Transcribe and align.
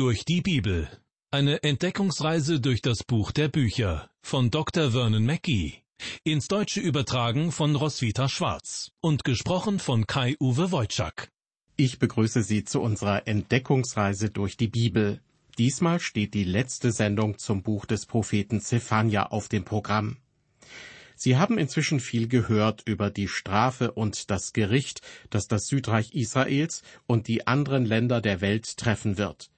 Durch 0.00 0.24
die 0.24 0.40
Bibel. 0.40 0.88
Eine 1.30 1.62
Entdeckungsreise 1.62 2.58
durch 2.58 2.80
das 2.80 3.04
Buch 3.04 3.32
der 3.32 3.48
Bücher 3.48 4.08
von 4.22 4.50
Dr. 4.50 4.92
Vernon 4.92 5.26
Mackey. 5.26 5.74
Ins 6.24 6.48
Deutsche 6.48 6.80
übertragen 6.80 7.52
von 7.52 7.76
Roswitha 7.76 8.26
Schwarz 8.30 8.92
und 9.02 9.24
gesprochen 9.24 9.78
von 9.78 10.06
Kai-Uwe 10.06 10.72
Wojczak. 10.72 11.28
Ich 11.76 11.98
begrüße 11.98 12.42
Sie 12.42 12.64
zu 12.64 12.80
unserer 12.80 13.28
Entdeckungsreise 13.28 14.30
durch 14.30 14.56
die 14.56 14.68
Bibel. 14.68 15.20
Diesmal 15.58 16.00
steht 16.00 16.32
die 16.32 16.44
letzte 16.44 16.92
Sendung 16.92 17.36
zum 17.36 17.62
Buch 17.62 17.84
des 17.84 18.06
Propheten 18.06 18.62
Zephania 18.62 19.26
auf 19.26 19.50
dem 19.50 19.66
Programm. 19.66 20.16
Sie 21.14 21.36
haben 21.36 21.58
inzwischen 21.58 22.00
viel 22.00 22.26
gehört 22.26 22.84
über 22.86 23.10
die 23.10 23.28
Strafe 23.28 23.92
und 23.92 24.30
das 24.30 24.54
Gericht, 24.54 25.02
das 25.28 25.46
das 25.46 25.66
Südreich 25.66 26.14
Israels 26.14 26.82
und 27.06 27.28
die 27.28 27.46
anderen 27.46 27.84
Länder 27.84 28.22
der 28.22 28.40
Welt 28.40 28.78
treffen 28.78 29.18
wird. 29.18 29.50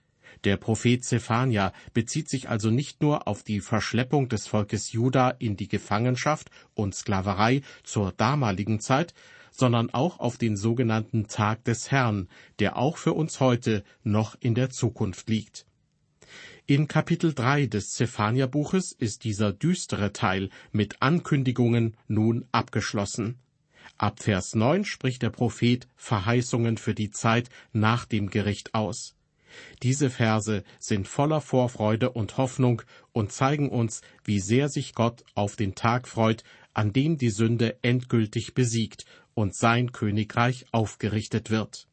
Der 0.45 0.57
Prophet 0.57 1.05
Zephania 1.05 1.73
bezieht 1.95 2.29
sich 2.29 2.49
also 2.49 2.71
nicht 2.71 3.01
nur 3.01 3.29
auf 3.29 3.45
die 3.45 3.61
Verschleppung 3.61 4.29
des 4.29 4.49
Volkes 4.49 4.93
Juda 4.93 5.31
in 5.31 5.57
die 5.57 5.69
Gefangenschaft 5.69 6.51
und 6.75 6.95
Sklaverei 6.95 7.63
zur 7.85 8.13
damaligen 8.13 8.81
Zeit, 8.81 9.15
sondern 9.53 9.91
auch 9.91 10.19
auf 10.19 10.39
den 10.39 10.57
sogenannten 10.57 11.29
Tag 11.29 11.63
des 11.65 11.91
Herrn, 11.91 12.29
der 12.59 12.77
auch 12.77 12.97
für 12.97 13.13
uns 13.13 13.39
heute 13.39 13.85
noch 14.03 14.37
in 14.41 14.55
der 14.55 14.71
Zukunft 14.71 15.29
liegt. 15.29 15.67
In 16.67 16.89
Kapitel 16.89 17.35
3 17.35 17.67
des 17.67 17.91
Zephania-Buches 17.91 18.93
ist 18.93 19.25
dieser 19.25 19.53
düstere 19.53 20.13
Teil 20.13 20.49
mit 20.73 21.03
Ankündigungen 21.03 21.97
nun 22.09 22.47
abgeschlossen. 22.51 23.39
Ab 23.99 24.23
Vers 24.23 24.55
9 24.55 24.85
spricht 24.85 25.23
der 25.23 25.31
Prophet 25.31 25.87
Verheißungen 25.97 26.79
für 26.79 26.95
die 26.95 27.11
Zeit 27.11 27.51
nach 27.73 28.07
dem 28.07 28.31
Gericht 28.31 28.75
aus. 28.75 29.15
Diese 29.83 30.11
Verse 30.11 30.63
sind 30.79 31.09
voller 31.09 31.41
Vorfreude 31.41 32.11
und 32.11 32.37
Hoffnung 32.37 32.83
und 33.13 33.33
zeigen 33.33 33.69
uns, 33.69 34.01
wie 34.25 34.41
sehr 34.41 34.69
sich 34.69 34.95
Gott 34.95 35.25
auf 35.35 35.57
den 35.57 35.75
Tag 35.75 36.09
freut, 36.09 36.45
an 36.75 36.93
dem 36.93 37.19
die 37.19 37.31
Sünde 37.31 37.79
endgültig 37.83 38.55
besiegt 38.55 39.05
und 39.35 39.55
sein 39.55 39.93
Königreich 39.93 40.67
aufgerichtet 40.73 41.51
wird. 41.51 41.89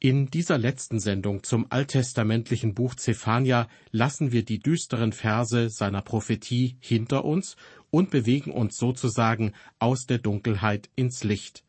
In 0.00 0.30
dieser 0.30 0.58
letzten 0.58 1.00
Sendung 1.00 1.42
zum 1.42 1.66
alttestamentlichen 1.70 2.72
Buch 2.72 2.94
Zephania 2.94 3.68
lassen 3.90 4.30
wir 4.30 4.44
die 4.44 4.60
düsteren 4.60 5.12
Verse 5.12 5.70
seiner 5.70 6.02
Prophetie 6.02 6.76
hinter 6.78 7.24
uns 7.24 7.56
und 7.90 8.10
bewegen 8.10 8.52
uns 8.52 8.76
sozusagen 8.76 9.54
aus 9.80 10.06
der 10.06 10.18
Dunkelheit 10.18 10.88
ins 10.94 11.24
Licht. 11.24 11.64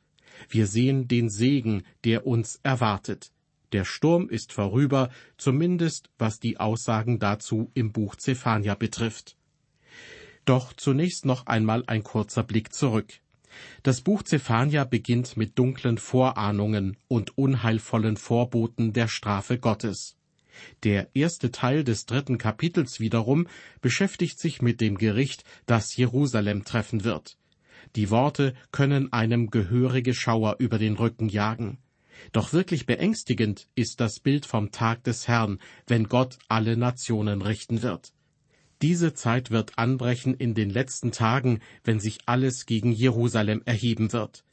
Wir 0.48 0.68
sehen 0.68 1.08
den 1.08 1.30
Segen, 1.30 1.84
der 2.04 2.26
uns 2.26 2.60
erwartet. 2.64 3.32
Der 3.72 3.86
Sturm 3.86 4.30
ist 4.30 4.52
vorüber, 4.54 5.10
zumindest 5.38 6.10
was 6.18 6.40
die 6.40 6.60
Aussagen 6.60 7.20
dazu 7.20 7.72
im 7.74 7.92
Buch 7.92 8.16
Zephania 8.16 8.76
betrifft. 8.76 9.36
Doch 10.46 10.74
zunächst 10.74 11.26
noch 11.26 11.46
einmal 11.46 11.84
ein 11.86 12.04
kurzer 12.04 12.44
Blick 12.44 12.74
zurück. 12.74 13.20
Das 13.84 14.02
Buch 14.02 14.24
Zephania 14.24 14.84
beginnt 14.84 15.38
mit 15.38 15.58
dunklen 15.58 15.98
Vorahnungen 15.98 16.98
und 17.08 17.38
unheilvollen 17.38 18.18
Vorboten 18.18 18.94
der 18.94 19.08
Strafe 19.08 19.60
Gottes. 19.60 20.16
Der 20.84 21.10
erste 21.16 21.52
Teil 21.52 21.84
des 21.84 22.06
dritten 22.06 22.38
Kapitels 22.38 23.00
wiederum 23.00 23.48
beschäftigt 23.82 24.40
sich 24.40 24.62
mit 24.62 24.82
dem 24.82 24.98
Gericht, 24.98 25.44
das 25.66 25.96
Jerusalem 25.96 26.64
treffen 26.64 27.04
wird. 27.04 27.39
Die 27.96 28.10
Worte 28.10 28.54
können 28.72 29.12
einem 29.14 29.50
gehörige 29.50 30.14
Schauer 30.14 30.58
über 30.60 30.78
den 30.78 30.96
Rücken 30.96 31.30
jagen. 31.30 31.80
Doch 32.32 32.54
wirklich 32.54 32.86
beängstigend 32.86 33.68
ist 33.76 34.00
das 34.00 34.20
Bild 34.20 34.46
vom 34.46 34.72
Tag 34.72 35.04
des 35.04 35.28
Herrn, 35.28 35.60
wenn 35.88 36.06
Gott 36.06 36.38
alle 36.48 36.78
Nationen 36.78 37.42
richten 37.42 37.82
wird. 37.82 38.14
Diese 38.82 39.14
Zeit 39.14 39.52
wird 39.52 39.78
anbrechen 39.78 40.34
in 40.34 40.54
den 40.54 40.70
letzten 40.70 41.12
Tagen, 41.12 41.60
wenn 41.84 42.00
sich 42.00 42.20
alles 42.26 42.66
gegen 42.66 42.92
Jerusalem 42.92 43.62
erheben 43.66 44.14
wird. 44.14 44.46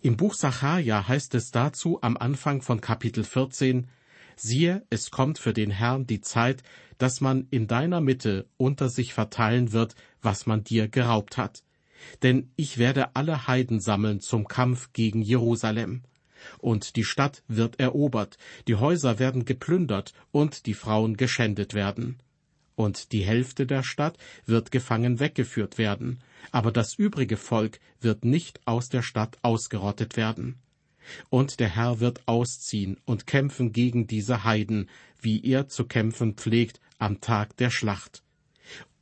Im 0.00 0.16
Buch 0.16 0.34
Sacharja 0.34 1.08
heißt 1.08 1.34
es 1.34 1.50
dazu 1.50 2.00
am 2.00 2.16
Anfang 2.16 2.62
von 2.62 2.80
Kapitel 2.80 3.24
14, 3.24 3.88
Siehe, 4.36 4.84
es 4.90 5.10
kommt 5.10 5.38
für 5.38 5.52
den 5.52 5.70
Herrn 5.70 6.06
die 6.06 6.20
Zeit, 6.20 6.62
dass 6.98 7.20
man 7.20 7.46
in 7.50 7.66
deiner 7.66 8.00
Mitte 8.00 8.48
unter 8.56 8.88
sich 8.88 9.14
verteilen 9.14 9.72
wird, 9.72 9.94
was 10.22 10.46
man 10.46 10.64
dir 10.64 10.88
geraubt 10.88 11.36
hat. 11.36 11.62
Denn 12.22 12.50
ich 12.56 12.78
werde 12.78 13.14
alle 13.16 13.46
Heiden 13.46 13.80
sammeln 13.80 14.20
zum 14.20 14.46
Kampf 14.46 14.92
gegen 14.92 15.22
Jerusalem. 15.22 16.02
Und 16.58 16.96
die 16.96 17.04
Stadt 17.04 17.42
wird 17.48 17.80
erobert, 17.80 18.36
die 18.68 18.74
Häuser 18.74 19.18
werden 19.18 19.44
geplündert 19.44 20.12
und 20.30 20.66
die 20.66 20.74
Frauen 20.74 21.16
geschändet 21.16 21.72
werden 21.72 22.18
und 22.76 23.12
die 23.12 23.22
Hälfte 23.24 23.66
der 23.66 23.82
Stadt 23.82 24.18
wird 24.46 24.70
gefangen 24.70 25.20
weggeführt 25.20 25.78
werden, 25.78 26.20
aber 26.50 26.72
das 26.72 26.94
übrige 26.94 27.36
Volk 27.36 27.80
wird 28.00 28.24
nicht 28.24 28.60
aus 28.66 28.88
der 28.88 29.02
Stadt 29.02 29.38
ausgerottet 29.42 30.16
werden. 30.16 30.56
Und 31.28 31.60
der 31.60 31.68
Herr 31.68 32.00
wird 32.00 32.26
ausziehen 32.26 32.98
und 33.04 33.26
kämpfen 33.26 33.72
gegen 33.72 34.06
diese 34.06 34.44
Heiden, 34.44 34.88
wie 35.20 35.44
er 35.44 35.68
zu 35.68 35.84
kämpfen 35.84 36.34
pflegt 36.34 36.80
am 36.98 37.20
Tag 37.20 37.56
der 37.58 37.70
Schlacht. 37.70 38.23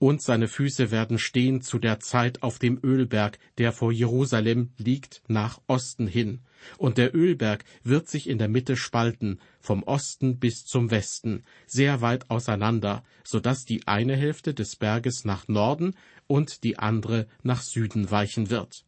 Und 0.03 0.21
seine 0.21 0.49
Füße 0.49 0.91
werden 0.91 1.17
stehen 1.17 1.63
zu 1.63 1.79
der 1.79 2.01
Zeit 2.01 2.43
auf 2.43 2.59
dem 2.59 2.81
Ölberg, 2.83 3.39
der 3.59 3.71
vor 3.71 3.93
Jerusalem 3.93 4.73
liegt, 4.77 5.23
nach 5.29 5.61
Osten 5.69 6.09
hin, 6.09 6.41
und 6.77 6.99
der 6.99 7.15
Ölberg 7.15 7.65
wird 7.85 8.09
sich 8.09 8.29
in 8.29 8.39
der 8.39 8.49
Mitte 8.49 8.77
spalten, 8.77 9.39
vom 9.61 9.85
Osten 9.85 10.41
bis 10.41 10.65
zum 10.65 10.91
Westen, 10.91 11.45
sehr 11.69 12.01
weit 12.01 12.31
auseinander, 12.31 13.05
so 13.23 13.39
dass 13.39 13.65
die 13.65 13.87
eine 13.87 14.17
Hälfte 14.17 14.55
des 14.55 14.75
Berges 14.75 15.25
nach 15.25 15.47
Norden 15.47 15.95
und 16.27 16.65
die 16.65 16.81
andere 16.81 17.29
nach 17.45 17.63
Süden 17.63 18.11
weichen 18.11 18.51
wird. 18.51 18.84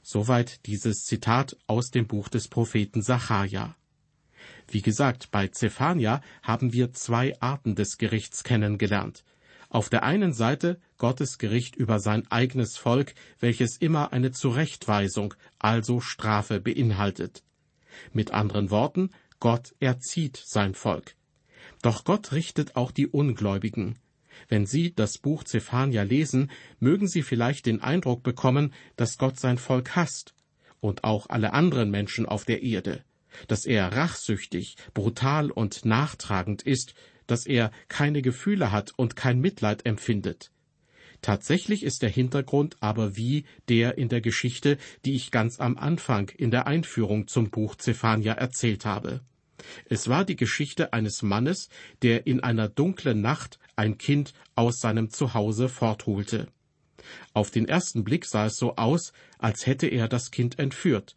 Soweit 0.00 0.64
dieses 0.64 1.04
Zitat 1.04 1.54
aus 1.66 1.90
dem 1.90 2.06
Buch 2.06 2.30
des 2.30 2.48
Propheten 2.48 3.02
Sacharja. 3.02 3.76
Wie 4.68 4.80
gesagt, 4.80 5.30
bei 5.30 5.48
Zephania 5.48 6.22
haben 6.42 6.72
wir 6.72 6.94
zwei 6.94 7.38
Arten 7.42 7.74
des 7.74 7.98
Gerichts 7.98 8.42
kennengelernt. 8.42 9.22
Auf 9.74 9.88
der 9.88 10.04
einen 10.04 10.32
Seite 10.32 10.80
Gottes 10.98 11.36
Gericht 11.36 11.74
über 11.74 11.98
sein 11.98 12.30
eigenes 12.30 12.76
Volk, 12.76 13.12
welches 13.40 13.76
immer 13.76 14.12
eine 14.12 14.30
Zurechtweisung, 14.30 15.34
also 15.58 15.98
Strafe 15.98 16.60
beinhaltet. 16.60 17.42
Mit 18.12 18.30
anderen 18.30 18.70
Worten, 18.70 19.10
Gott 19.40 19.74
erzieht 19.80 20.36
sein 20.36 20.74
Volk. 20.76 21.16
Doch 21.82 22.04
Gott 22.04 22.30
richtet 22.30 22.76
auch 22.76 22.92
die 22.92 23.08
Ungläubigen. 23.08 23.98
Wenn 24.48 24.64
Sie 24.64 24.94
das 24.94 25.18
Buch 25.18 25.42
Zephania 25.42 26.04
lesen, 26.04 26.52
mögen 26.78 27.08
Sie 27.08 27.22
vielleicht 27.22 27.66
den 27.66 27.82
Eindruck 27.82 28.22
bekommen, 28.22 28.72
dass 28.94 29.18
Gott 29.18 29.40
sein 29.40 29.58
Volk 29.58 29.96
hasst 29.96 30.36
und 30.78 31.02
auch 31.02 31.28
alle 31.30 31.52
anderen 31.52 31.90
Menschen 31.90 32.26
auf 32.26 32.44
der 32.44 32.62
Erde, 32.62 33.02
dass 33.48 33.66
er 33.66 33.92
rachsüchtig, 33.92 34.76
brutal 34.92 35.50
und 35.50 35.84
nachtragend 35.84 36.62
ist, 36.62 36.94
dass 37.26 37.46
er 37.46 37.70
keine 37.88 38.22
Gefühle 38.22 38.72
hat 38.72 38.92
und 38.96 39.16
kein 39.16 39.40
Mitleid 39.40 39.86
empfindet. 39.86 40.50
Tatsächlich 41.22 41.82
ist 41.82 42.02
der 42.02 42.10
Hintergrund 42.10 42.76
aber 42.80 43.16
wie 43.16 43.46
der 43.68 43.96
in 43.96 44.10
der 44.10 44.20
Geschichte, 44.20 44.76
die 45.06 45.14
ich 45.14 45.30
ganz 45.30 45.58
am 45.58 45.78
Anfang 45.78 46.28
in 46.28 46.50
der 46.50 46.66
Einführung 46.66 47.28
zum 47.28 47.50
Buch 47.50 47.76
Zephania 47.76 48.34
erzählt 48.34 48.84
habe. 48.84 49.22
Es 49.86 50.08
war 50.08 50.24
die 50.24 50.36
Geschichte 50.36 50.92
eines 50.92 51.22
Mannes, 51.22 51.70
der 52.02 52.26
in 52.26 52.40
einer 52.40 52.68
dunklen 52.68 53.22
Nacht 53.22 53.58
ein 53.76 53.96
Kind 53.96 54.34
aus 54.54 54.80
seinem 54.80 55.08
Zuhause 55.10 55.68
fortholte. 55.68 56.48
Auf 57.32 57.50
den 57.50 57.66
ersten 57.66 58.04
Blick 58.04 58.26
sah 58.26 58.46
es 58.46 58.56
so 58.56 58.76
aus, 58.76 59.12
als 59.38 59.66
hätte 59.66 59.86
er 59.86 60.08
das 60.08 60.30
Kind 60.30 60.58
entführt. 60.58 61.16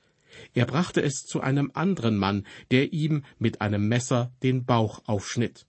Er 0.54 0.66
brachte 0.66 1.02
es 1.02 1.26
zu 1.26 1.42
einem 1.42 1.72
anderen 1.74 2.18
Mann, 2.18 2.46
der 2.72 2.94
ihm 2.94 3.24
mit 3.40 3.62
einem 3.62 3.88
Messer 3.88 4.32
den 4.44 4.66
Bauch 4.66 5.02
aufschnitt. 5.06 5.66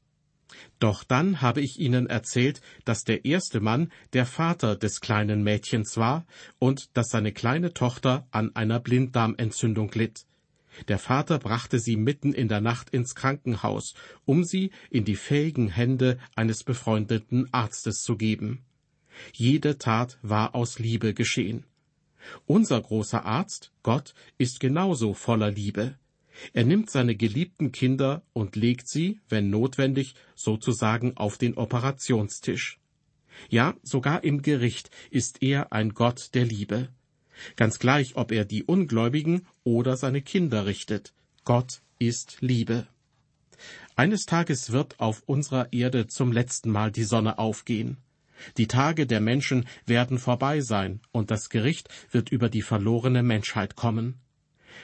Doch 0.79 1.05
dann 1.05 1.41
habe 1.41 1.61
ich 1.61 1.79
Ihnen 1.79 2.07
erzählt, 2.07 2.61
dass 2.85 3.05
der 3.05 3.25
erste 3.25 3.61
Mann 3.61 3.93
der 4.13 4.27
Vater 4.27 4.77
des 4.77 5.01
kleinen 5.01 5.43
Mädchens 5.43 5.97
war 5.97 6.27
und 6.59 6.97
dass 6.97 7.09
seine 7.11 7.33
kleine 7.33 7.75
Tochter 7.75 8.27
an 8.31 8.55
einer 8.55 8.81
Blinddarmentzündung 8.81 9.91
litt. 9.93 10.25
Der 10.87 10.99
Vater 10.99 11.39
brachte 11.39 11.81
sie 11.81 11.97
mitten 11.97 12.33
in 12.33 12.49
der 12.49 12.61
Nacht 12.61 12.91
ins 12.91 13.15
Krankenhaus, 13.15 13.95
um 14.25 14.45
sie 14.45 14.71
in 14.91 15.05
die 15.05 15.17
fähigen 15.17 15.69
Hände 15.69 16.19
eines 16.37 16.63
befreundeten 16.63 17.53
Arztes 17.53 18.03
zu 18.03 18.17
geben. 18.17 18.65
Jede 19.33 19.79
Tat 19.79 20.19
war 20.23 20.55
aus 20.55 20.79
Liebe 20.79 21.15
geschehen. 21.15 21.65
Unser 22.47 22.81
großer 22.81 23.25
Arzt, 23.25 23.73
Gott, 23.83 24.15
ist 24.37 24.61
genauso 24.61 25.15
voller 25.15 25.51
Liebe. 25.51 25.99
Er 26.53 26.65
nimmt 26.65 26.91
seine 26.91 27.17
geliebten 27.17 27.73
Kinder 27.73 28.23
und 28.33 28.57
legt 28.57 28.89
sie, 28.89 29.21
wenn 29.29 29.51
notwendig, 29.51 30.15
sozusagen 30.35 31.17
auf 31.17 31.39
den 31.39 31.57
Operationstisch. 31.57 32.79
Ja, 33.49 33.75
sogar 33.83 34.25
im 34.25 34.43
Gericht 34.43 34.91
ist 35.11 35.43
er 35.43 35.73
ein 35.73 35.95
Gott 35.95 36.31
der 36.35 36.45
Liebe. 36.45 36.89
Ganz 37.57 37.79
gleich, 37.79 38.17
ob 38.17 38.33
er 38.33 38.45
die 38.45 38.65
Ungläubigen 38.65 39.47
oder 39.65 39.97
seine 39.97 40.23
Kinder 40.23 40.67
richtet. 40.67 41.15
Gott 41.45 41.83
ist 41.99 42.39
Liebe. 42.41 42.87
Eines 43.97 44.27
Tages 44.27 44.71
wird 44.71 45.01
auf 45.01 45.23
unserer 45.27 45.73
Erde 45.73 46.07
zum 46.07 46.33
letzten 46.33 46.71
Mal 46.71 46.93
die 46.93 47.05
Sonne 47.05 47.39
aufgehen. 47.39 47.97
Die 48.57 48.69
Tage 48.69 49.07
der 49.07 49.21
Menschen 49.21 49.67
werden 49.87 50.19
vorbei 50.19 50.61
sein, 50.61 51.01
und 51.11 51.31
das 51.31 51.49
Gericht 51.49 51.89
wird 52.13 52.31
über 52.31 52.49
die 52.49 52.63
verlorene 52.63 53.25
Menschheit 53.25 53.75
kommen. 53.75 54.21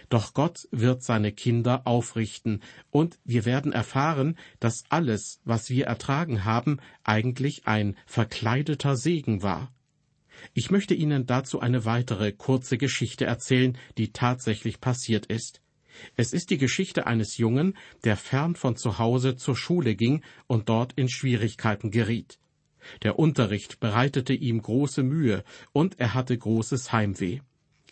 Doch 0.08 0.35
Gott 0.35 0.69
wird 0.70 1.02
seine 1.02 1.32
Kinder 1.32 1.87
aufrichten, 1.87 2.61
und 2.91 3.19
wir 3.25 3.44
werden 3.44 3.73
erfahren, 3.73 4.37
dass 4.61 4.85
alles, 4.88 5.41
was 5.44 5.70
wir 5.70 5.87
ertragen 5.87 6.44
haben, 6.44 6.79
eigentlich 7.02 7.67
ein 7.67 7.96
verkleideter 8.06 8.96
Segen 8.96 9.43
war. 9.43 9.73
Ich 10.52 10.70
möchte 10.70 10.94
Ihnen 10.94 11.26
dazu 11.26 11.61
eine 11.61 11.85
weitere 11.85 12.32
kurze 12.32 12.79
Geschichte 12.79 13.25
erzählen, 13.25 13.79
die 13.99 14.12
tatsächlich 14.12 14.81
passiert 14.81 15.26
ist. 15.26 15.61
Es 16.17 16.32
ist 16.32 16.50
die 16.50 16.58
Geschichte 16.58 17.06
eines 17.06 17.38
Jungen, 17.38 17.76
der 18.02 18.17
fern 18.17 18.56
von 18.56 18.76
zu 18.76 18.99
Hause 18.99 19.37
zur 19.37 19.56
Schule 19.56 19.94
ging 19.94 20.23
und 20.47 20.69
dort 20.69 20.93
in 20.94 21.08
Schwierigkeiten 21.08 21.90
geriet. 21.90 22.38
Der 23.02 23.19
Unterricht 23.19 23.81
bereitete 23.81 24.35
ihm 24.35 24.61
große 24.61 25.02
Mühe 25.02 25.44
und 25.73 25.99
er 25.99 26.14
hatte 26.14 26.37
großes 26.37 26.93
Heimweh. 26.93 27.40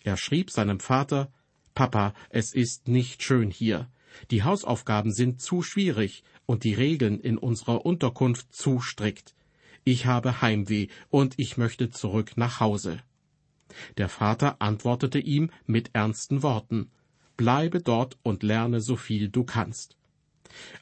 Er 0.03 0.17
schrieb 0.17 0.51
seinem 0.51 0.79
Vater 0.79 1.31
Papa, 1.73 2.13
es 2.29 2.53
ist 2.53 2.87
nicht 2.87 3.23
schön 3.23 3.49
hier. 3.49 3.89
Die 4.31 4.43
Hausaufgaben 4.43 5.11
sind 5.11 5.41
zu 5.41 5.63
schwierig 5.63 6.23
und 6.45 6.63
die 6.63 6.73
Regeln 6.73 7.19
in 7.19 7.37
unserer 7.37 7.85
Unterkunft 7.85 8.53
zu 8.53 8.79
strikt. 8.79 9.33
Ich 9.83 10.05
habe 10.05 10.41
Heimweh 10.41 10.87
und 11.09 11.33
ich 11.37 11.57
möchte 11.57 11.89
zurück 11.89 12.33
nach 12.37 12.59
Hause. 12.59 12.99
Der 13.97 14.07
Vater 14.07 14.61
antwortete 14.61 15.19
ihm 15.19 15.49
mit 15.65 15.89
ernsten 15.93 16.43
Worten 16.43 16.91
Bleibe 17.35 17.81
dort 17.81 18.17
und 18.21 18.43
lerne 18.43 18.79
so 18.79 18.95
viel 18.95 19.29
du 19.29 19.43
kannst. 19.43 19.97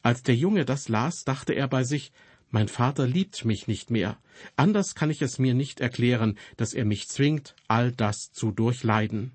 Als 0.01 0.21
der 0.23 0.35
Junge 0.35 0.65
das 0.65 0.89
las, 0.89 1.23
dachte 1.23 1.53
er 1.53 1.69
bei 1.69 1.83
sich 1.85 2.11
Mein 2.49 2.67
Vater 2.67 3.07
liebt 3.07 3.45
mich 3.45 3.67
nicht 3.67 3.89
mehr. 3.89 4.17
Anders 4.57 4.93
kann 4.93 5.09
ich 5.09 5.21
es 5.21 5.39
mir 5.39 5.53
nicht 5.53 5.79
erklären, 5.79 6.37
dass 6.57 6.73
er 6.73 6.83
mich 6.83 7.07
zwingt, 7.07 7.55
all 7.69 7.93
das 7.93 8.33
zu 8.33 8.51
durchleiden. 8.51 9.31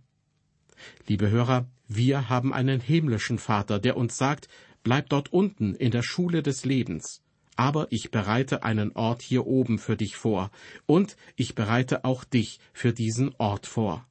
Liebe 1.06 1.30
Hörer, 1.30 1.66
wir 1.88 2.28
haben 2.28 2.52
einen 2.52 2.80
himmlischen 2.80 3.38
Vater, 3.38 3.78
der 3.78 3.96
uns 3.96 4.16
sagt, 4.16 4.48
bleib 4.82 5.08
dort 5.08 5.32
unten 5.32 5.74
in 5.74 5.90
der 5.90 6.02
Schule 6.02 6.42
des 6.42 6.64
Lebens. 6.64 7.22
Aber 7.56 7.86
ich 7.90 8.10
bereite 8.10 8.62
einen 8.64 8.92
Ort 8.92 9.22
hier 9.22 9.46
oben 9.46 9.78
für 9.78 9.96
dich 9.96 10.16
vor, 10.16 10.50
und 10.84 11.16
ich 11.36 11.54
bereite 11.54 12.04
auch 12.04 12.24
dich 12.24 12.60
für 12.72 12.92
diesen 12.92 13.34
Ort 13.38 13.66
vor. 13.66 14.06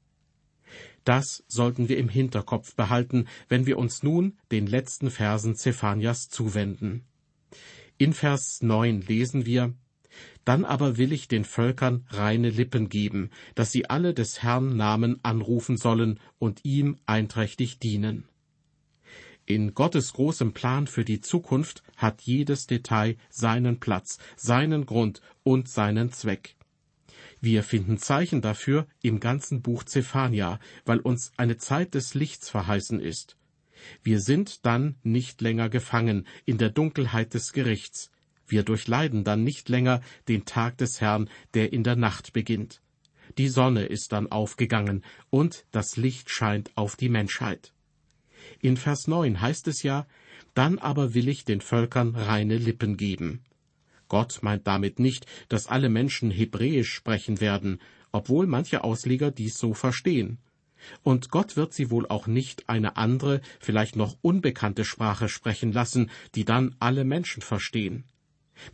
Das 1.04 1.44
sollten 1.46 1.88
wir 1.88 1.98
im 1.98 2.08
Hinterkopf 2.08 2.74
behalten, 2.74 3.28
wenn 3.48 3.64
wir 3.66 3.78
uns 3.78 4.02
nun 4.02 4.36
den 4.50 4.66
letzten 4.66 5.10
Versen 5.10 5.54
Zephanias 5.54 6.28
zuwenden. 6.28 7.04
In 7.96 8.12
Vers 8.12 8.58
9 8.60 9.02
lesen 9.02 9.46
wir, 9.46 9.72
Dann 10.46 10.64
aber 10.64 10.96
will 10.96 11.12
ich 11.12 11.26
den 11.26 11.44
Völkern 11.44 12.06
reine 12.08 12.50
Lippen 12.50 12.88
geben, 12.88 13.30
dass 13.56 13.72
sie 13.72 13.90
alle 13.90 14.14
des 14.14 14.44
Herrn 14.44 14.76
Namen 14.76 15.18
anrufen 15.24 15.76
sollen 15.76 16.20
und 16.38 16.64
ihm 16.64 16.98
einträchtig 17.04 17.80
dienen. 17.80 18.28
In 19.44 19.74
Gottes 19.74 20.12
großem 20.12 20.52
Plan 20.52 20.86
für 20.86 21.04
die 21.04 21.20
Zukunft 21.20 21.82
hat 21.96 22.22
jedes 22.22 22.68
Detail 22.68 23.16
seinen 23.28 23.80
Platz, 23.80 24.18
seinen 24.36 24.86
Grund 24.86 25.20
und 25.42 25.68
seinen 25.68 26.12
Zweck. 26.12 26.54
Wir 27.40 27.64
finden 27.64 27.98
Zeichen 27.98 28.40
dafür 28.40 28.86
im 29.02 29.18
ganzen 29.18 29.62
Buch 29.62 29.82
Zephania, 29.82 30.60
weil 30.84 31.00
uns 31.00 31.32
eine 31.36 31.56
Zeit 31.56 31.94
des 31.94 32.14
Lichts 32.14 32.48
verheißen 32.48 33.00
ist. 33.00 33.36
Wir 34.04 34.20
sind 34.20 34.64
dann 34.64 34.94
nicht 35.02 35.40
länger 35.40 35.68
gefangen 35.68 36.24
in 36.44 36.56
der 36.56 36.70
Dunkelheit 36.70 37.34
des 37.34 37.52
Gerichts. 37.52 38.12
Wir 38.46 38.62
durchleiden 38.62 39.24
dann 39.24 39.44
nicht 39.44 39.68
länger 39.68 40.00
den 40.28 40.44
Tag 40.44 40.78
des 40.78 41.00
Herrn, 41.00 41.28
der 41.54 41.72
in 41.72 41.84
der 41.84 41.96
Nacht 41.96 42.32
beginnt. 42.32 42.80
Die 43.38 43.48
Sonne 43.48 43.84
ist 43.84 44.12
dann 44.12 44.30
aufgegangen 44.30 45.04
und 45.30 45.66
das 45.72 45.96
Licht 45.96 46.30
scheint 46.30 46.70
auf 46.76 46.96
die 46.96 47.08
Menschheit. 47.08 47.72
In 48.60 48.76
Vers 48.76 49.08
9 49.08 49.40
heißt 49.40 49.68
es 49.68 49.82
ja, 49.82 50.06
dann 50.54 50.78
aber 50.78 51.14
will 51.14 51.28
ich 51.28 51.44
den 51.44 51.60
Völkern 51.60 52.14
reine 52.14 52.56
Lippen 52.56 52.96
geben. 52.96 53.42
Gott 54.08 54.38
meint 54.42 54.66
damit 54.66 55.00
nicht, 55.00 55.26
dass 55.48 55.66
alle 55.66 55.88
Menschen 55.88 56.30
Hebräisch 56.30 56.92
sprechen 56.92 57.40
werden, 57.40 57.80
obwohl 58.12 58.46
manche 58.46 58.84
Ausleger 58.84 59.30
dies 59.30 59.58
so 59.58 59.74
verstehen. 59.74 60.38
Und 61.02 61.30
Gott 61.30 61.56
wird 61.56 61.72
sie 61.72 61.90
wohl 61.90 62.06
auch 62.06 62.26
nicht 62.26 62.68
eine 62.68 62.96
andere, 62.96 63.40
vielleicht 63.58 63.96
noch 63.96 64.16
unbekannte 64.22 64.84
Sprache 64.84 65.28
sprechen 65.28 65.72
lassen, 65.72 66.10
die 66.34 66.44
dann 66.44 66.76
alle 66.78 67.04
Menschen 67.04 67.42
verstehen. 67.42 68.04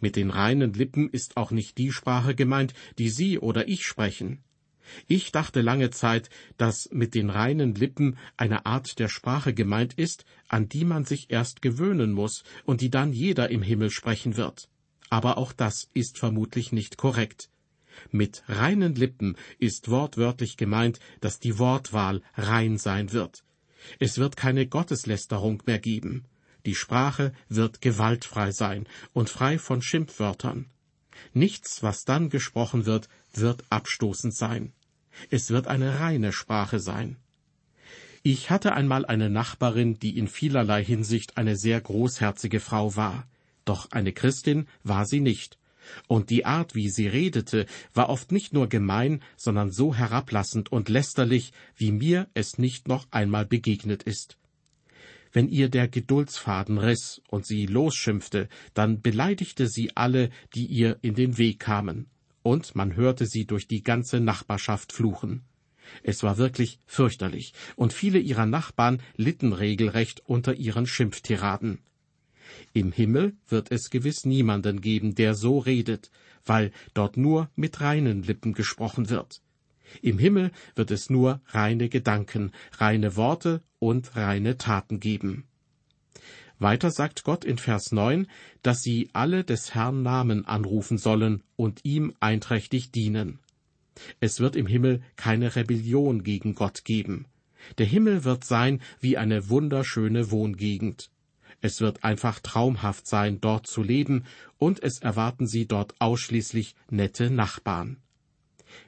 Mit 0.00 0.17
den 0.17 0.31
reinen 0.31 0.73
Lippen 0.73 1.08
ist 1.08 1.37
auch 1.37 1.50
nicht 1.50 1.79
die 1.79 1.93
Sprache 1.93 2.34
gemeint, 2.34 2.75
die 2.99 3.08
Sie 3.08 3.38
oder 3.38 3.69
ich 3.69 3.84
sprechen. 3.84 4.43
Ich 5.06 5.32
dachte 5.32 5.61
lange 5.61 5.90
Zeit, 5.90 6.29
dass 6.56 6.88
mit 6.93 7.14
den 7.14 7.31
reinen 7.31 7.75
Lippen 7.75 8.19
eine 8.37 8.67
Art 8.67 8.99
der 8.99 9.08
Sprache 9.08 9.55
gemeint 9.55 9.94
ist, 9.94 10.25
an 10.49 10.69
die 10.69 10.84
man 10.84 11.05
sich 11.05 11.31
erst 11.31 11.62
gewöhnen 11.62 12.12
muss 12.12 12.43
und 12.64 12.81
die 12.81 12.90
dann 12.90 13.12
jeder 13.12 13.50
im 13.50 13.62
Himmel 13.62 13.90
sprechen 13.90 14.37
wird 14.37 14.69
aber 15.12 15.37
auch 15.37 15.52
das 15.52 15.90
ist 15.93 16.19
vermutlich 16.19 16.73
nicht 16.73 16.96
korrekt. 16.96 17.50
Mit 18.11 18.43
reinen 18.49 18.94
Lippen 18.94 19.37
ist 19.58 19.90
wortwörtlich 19.90 20.56
gemeint, 20.56 21.00
dass 21.20 21.38
die 21.38 21.58
Wortwahl 21.58 22.23
rein 22.34 22.79
sein 22.79 23.12
wird. 23.12 23.44
Es 23.99 24.17
wird 24.17 24.38
keine 24.38 24.67
Gotteslästerung 24.67 25.62
mehr 25.67 25.79
geben. 25.79 26.25
Die 26.64 26.75
Sprache 26.75 27.32
wird 27.49 27.81
gewaltfrei 27.81 28.53
sein 28.53 28.87
und 29.12 29.29
frei 29.29 29.59
von 29.59 29.82
Schimpfwörtern. 29.82 30.67
Nichts, 31.32 31.82
was 31.82 32.05
dann 32.05 32.31
gesprochen 32.31 32.87
wird, 32.87 33.09
wird 33.32 33.64
abstoßend 33.70 34.35
sein. 34.35 34.73
Es 35.31 35.50
wird 35.50 35.67
eine 35.67 36.00
reine 36.00 36.32
Sprache 36.32 36.79
sein. 36.79 37.17
Ich 38.23 38.50
hatte 38.50 38.75
einmal 38.75 39.05
eine 39.05 39.31
Nachbarin, 39.31 39.99
die 39.99 40.17
in 40.17 40.29
vielerlei 40.29 40.85
Hinsicht 40.85 41.37
eine 41.37 41.56
sehr 41.56 41.81
großherzige 41.81 42.61
Frau 42.61 42.94
war. 42.94 43.26
Doch 43.65 43.91
eine 43.91 44.12
Christin 44.12 44.69
war 44.85 45.06
sie 45.06 45.20
nicht. 45.20 45.58
Und 46.06 46.31
die 46.31 46.44
Art, 46.44 46.76
wie 46.76 46.88
sie 46.88 47.08
redete, 47.08 47.67
war 47.93 48.08
oft 48.08 48.31
nicht 48.31 48.53
nur 48.53 48.69
gemein, 48.69 49.20
sondern 49.37 49.73
so 49.73 49.94
herablassend 49.94 50.70
und 50.70 50.88
lästerlich, 50.88 51.53
wie 51.75 51.91
mir 51.91 52.29
es 52.35 52.58
nicht 52.58 52.87
noch 52.87 53.08
einmal 53.11 53.44
begegnet 53.44 54.05
ist. 54.05 54.38
Wenn 55.32 55.49
ihr 55.49 55.70
der 55.70 55.88
Geduldsfaden 55.88 56.79
riss 56.79 57.23
und 57.29 57.46
sie 57.46 57.67
losschimpfte, 57.67 58.49
dann 58.75 59.01
beleidigte 59.01 59.67
sie 59.67 59.96
alle, 59.96 60.31
die 60.55 60.67
ihr 60.67 60.98
in 61.01 61.15
den 61.15 61.39
Weg 61.39 61.60
kamen, 61.60 62.06
und 62.43 62.74
man 62.74 62.96
hörte 62.96 63.27
sie 63.27 63.46
durch 63.46 63.67
die 63.67 63.82
ganze 63.82 64.20
Nachbarschaft 64.20 64.93
fluchen. 64.93 65.43
Es 66.03 66.22
war 66.22 66.36
wirklich 66.36 66.79
fürchterlich, 66.86 67.55
und 67.77 67.93
viele 67.93 68.19
ihrer 68.19 68.46
Nachbarn 68.46 69.01
litten 69.17 69.53
regelrecht 69.53 70.22
unter 70.27 70.55
ihren 70.55 70.86
Schimpftiraden. 70.86 71.79
Im 72.74 72.93
Himmel 72.93 73.34
wird 73.48 73.70
es 73.70 73.89
gewiss 73.89 74.27
niemanden 74.27 74.81
geben, 74.81 75.15
der 75.15 75.34
so 75.34 75.58
redet, 75.58 76.10
weil 76.44 76.72
dort 76.93 77.17
nur 77.17 77.51
mit 77.56 77.81
reinen 77.81 78.22
Lippen 78.22 78.53
gesprochen 78.53 79.08
wird. 79.08 79.41
Im 80.01 80.19
Himmel 80.19 80.51
wird 80.75 80.91
es 80.91 81.11
nur 81.11 81.41
reine 81.49 81.89
Gedanken, 81.89 82.53
reine 82.79 83.17
Worte 83.17 83.63
und 83.79 84.17
reine 84.17 84.56
Taten 84.56 85.01
geben. 85.01 85.44
Weiter 86.58 86.91
sagt 86.91 87.25
Gott 87.25 87.44
in 87.44 87.58
Vers 87.58 87.91
9, 87.91 88.29
dass 88.63 88.82
sie 88.82 89.11
alle 89.13 89.43
des 89.43 89.75
Herrn 89.75 90.03
Namen 90.03 90.44
anrufen 90.46 90.96
sollen 90.96 91.43
und 91.56 91.84
ihm 91.84 92.15
einträchtig 92.20 92.93
dienen. 92.93 93.41
Es 94.20 94.41
wird 94.41 94.56
im 94.56 94.67
Himmel 94.67 95.03
keine 95.17 95.56
Rebellion 95.56 96.22
gegen 96.22 96.55
Gott 96.55 96.84
geben. 96.84 97.27
Der 97.79 97.87
Himmel 97.87 98.25
wird 98.25 98.44
sein 98.44 98.81
wie 99.01 99.17
eine 99.17 99.49
wunderschöne 99.49 100.31
Wohngegend. 100.31 101.11
Es 101.61 101.81
wird 101.81 102.03
einfach 102.03 102.41
traumhaft 102.41 103.06
sein, 103.06 103.41
dort 103.41 103.67
zu 103.67 103.82
leben, 103.82 104.25
und 104.58 104.82
es 104.82 104.99
erwarten 104.99 105.46
sie 105.46 105.67
dort 105.67 105.94
ausschließlich 106.01 106.75
nette 106.91 107.31
Nachbarn. 107.31 108.02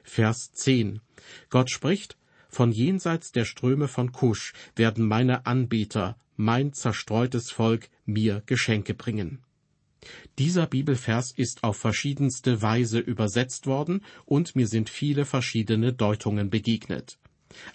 Vers 0.03 0.51
10. 0.53 1.01
Gott 1.49 1.69
spricht, 1.69 2.17
von 2.49 2.71
jenseits 2.71 3.31
der 3.31 3.45
Ströme 3.45 3.87
von 3.87 4.11
Kusch 4.11 4.53
werden 4.75 5.07
meine 5.07 5.45
Anbeter, 5.45 6.17
mein 6.37 6.73
zerstreutes 6.73 7.51
Volk, 7.51 7.89
mir 8.05 8.43
Geschenke 8.45 8.93
bringen. 8.93 9.39
Dieser 10.37 10.67
Bibelvers 10.67 11.31
ist 11.31 11.63
auf 11.63 11.77
verschiedenste 11.77 12.61
Weise 12.61 12.99
übersetzt 12.99 13.67
worden 13.67 14.03
und 14.25 14.55
mir 14.55 14.67
sind 14.67 14.89
viele 14.89 15.25
verschiedene 15.25 15.93
Deutungen 15.93 16.49
begegnet. 16.49 17.17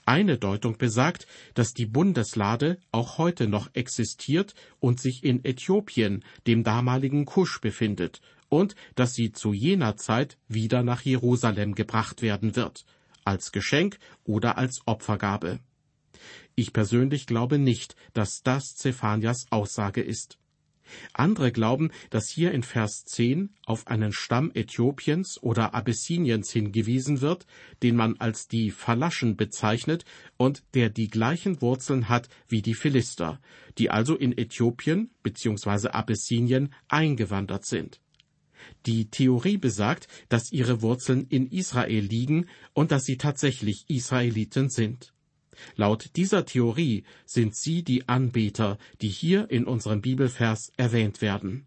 Eine 0.04 0.36
Deutung 0.38 0.76
besagt, 0.78 1.26
dass 1.54 1.74
die 1.74 1.86
Bundeslade 1.86 2.78
auch 2.92 3.18
heute 3.18 3.48
noch 3.48 3.70
existiert 3.74 4.54
und 4.78 5.00
sich 5.00 5.24
in 5.24 5.44
Äthiopien, 5.44 6.24
dem 6.46 6.64
damaligen 6.64 7.24
Kusch, 7.24 7.60
befindet, 7.60 8.20
und 8.50 8.74
dass 8.94 9.14
sie 9.14 9.32
zu 9.32 9.54
jener 9.54 9.96
Zeit 9.96 10.36
wieder 10.46 10.82
nach 10.82 11.00
Jerusalem 11.00 11.74
gebracht 11.74 12.20
werden 12.20 12.54
wird, 12.56 12.84
als 13.24 13.52
Geschenk 13.52 13.98
oder 14.24 14.58
als 14.58 14.82
Opfergabe. 14.84 15.60
Ich 16.54 16.74
persönlich 16.74 17.26
glaube 17.26 17.58
nicht, 17.58 17.96
dass 18.12 18.42
das 18.42 18.76
Zephanias 18.76 19.46
Aussage 19.50 20.02
ist. 20.02 20.36
Andere 21.12 21.52
glauben, 21.52 21.90
dass 22.10 22.28
hier 22.28 22.52
in 22.52 22.62
Vers 22.64 23.04
10 23.04 23.50
auf 23.64 23.86
einen 23.86 24.12
Stamm 24.12 24.50
Äthiopiens 24.54 25.40
oder 25.40 25.72
Abyssiniens 25.72 26.50
hingewiesen 26.50 27.20
wird, 27.20 27.46
den 27.82 27.96
man 27.96 28.16
als 28.18 28.48
die 28.48 28.72
Falaschen 28.72 29.36
bezeichnet 29.36 30.04
und 30.36 30.64
der 30.74 30.90
die 30.90 31.08
gleichen 31.08 31.60
Wurzeln 31.60 32.08
hat 32.08 32.28
wie 32.48 32.62
die 32.62 32.74
Philister, 32.74 33.40
die 33.78 33.90
also 33.90 34.16
in 34.16 34.36
Äthiopien 34.36 35.10
bzw. 35.22 35.88
Abyssinien 35.88 36.74
eingewandert 36.88 37.64
sind. 37.64 38.00
Die 38.86 39.10
Theorie 39.10 39.58
besagt, 39.58 40.08
dass 40.28 40.52
ihre 40.52 40.82
Wurzeln 40.82 41.26
in 41.28 41.46
Israel 41.46 42.04
liegen 42.04 42.46
und 42.72 42.90
dass 42.90 43.04
sie 43.04 43.16
tatsächlich 43.16 43.84
Israeliten 43.88 44.70
sind. 44.70 45.12
Laut 45.76 46.10
dieser 46.16 46.46
Theorie 46.46 47.04
sind 47.26 47.54
sie 47.54 47.82
die 47.82 48.08
Anbeter, 48.08 48.78
die 49.00 49.08
hier 49.08 49.50
in 49.50 49.64
unserem 49.64 50.00
Bibelvers 50.00 50.72
erwähnt 50.76 51.20
werden. 51.20 51.66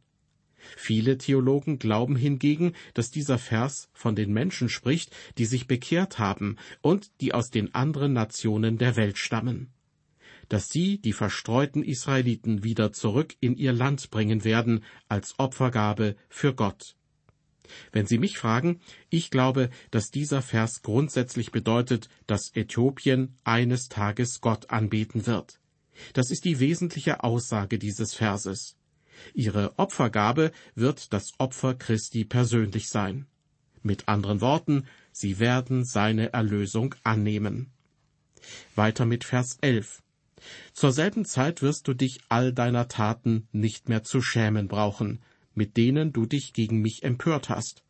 Viele 0.77 1.17
Theologen 1.17 1.77
glauben 1.77 2.15
hingegen, 2.15 2.73
dass 2.93 3.11
dieser 3.11 3.37
Vers 3.37 3.89
von 3.93 4.15
den 4.15 4.31
Menschen 4.31 4.69
spricht, 4.69 5.13
die 5.37 5.45
sich 5.45 5.67
bekehrt 5.67 6.19
haben 6.19 6.55
und 6.81 7.11
die 7.21 7.33
aus 7.33 7.49
den 7.49 7.75
anderen 7.75 8.13
Nationen 8.13 8.77
der 8.77 8.95
Welt 8.95 9.17
stammen. 9.17 9.72
Dass 10.53 10.69
sie 10.69 10.99
die 10.99 11.13
verstreuten 11.13 11.81
Israeliten 11.81 12.63
wieder 12.63 12.93
zurück 12.93 13.33
in 13.39 13.57
ihr 13.57 13.73
Land 13.73 14.11
bringen 14.11 14.43
werden 14.43 14.83
als 15.09 15.33
Opfergabe 15.39 16.15
für 16.29 16.53
Gott. 16.53 16.95
Wenn 17.91 18.05
Sie 18.05 18.19
mich 18.19 18.37
fragen, 18.37 18.79
ich 19.09 19.31
glaube, 19.31 19.71
dass 19.89 20.11
dieser 20.11 20.43
Vers 20.43 20.83
grundsätzlich 20.83 21.51
bedeutet, 21.51 22.07
dass 22.27 22.55
Äthiopien 22.55 23.35
eines 23.43 23.89
Tages 23.89 24.41
Gott 24.41 24.69
anbeten 24.69 25.25
wird. 25.25 25.59
Das 26.13 26.29
ist 26.29 26.45
die 26.45 26.59
wesentliche 26.59 27.23
Aussage 27.23 27.79
dieses 27.79 28.13
Verses. 28.13 28.75
Ihre 29.33 29.73
Opfergabe 29.79 30.51
wird 30.75 31.13
das 31.13 31.31
Opfer 31.39 31.73
Christi 31.73 32.25
persönlich 32.25 32.89
sein. 32.89 33.25
Mit 33.81 34.07
anderen 34.07 34.39
Worten, 34.39 34.85
sie 35.11 35.39
werden 35.39 35.83
seine 35.83 36.31
Erlösung 36.31 36.93
annehmen. 37.03 37.71
Weiter 38.75 39.07
mit 39.07 39.23
Vers 39.23 39.57
11. 39.61 40.02
Zur 40.73 40.91
selben 40.91 41.25
Zeit 41.25 41.61
wirst 41.61 41.87
du 41.87 41.93
dich 41.93 42.19
all 42.29 42.53
deiner 42.53 42.87
Taten 42.87 43.47
nicht 43.51 43.89
mehr 43.89 44.03
zu 44.03 44.21
schämen 44.21 44.67
brauchen, 44.67 45.21
mit 45.53 45.77
denen 45.77 46.13
du 46.13 46.25
dich 46.25 46.53
gegen 46.53 46.81
mich 46.81 47.03
empört 47.03 47.49
hast. 47.49 47.83